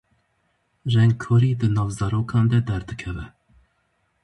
[0.93, 3.25] Rengkorî di nav zarokan de derdikeve.